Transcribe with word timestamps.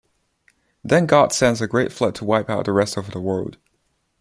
Then 0.83 1.05
God 1.05 1.31
sends 1.31 1.61
a 1.61 1.67
great 1.67 1.91
flood 1.91 2.15
to 2.15 2.25
wipe 2.25 2.49
out 2.49 2.65
the 2.65 2.73
rest 2.73 2.97
of 2.97 3.11
the 3.11 3.19
world. 3.21 3.59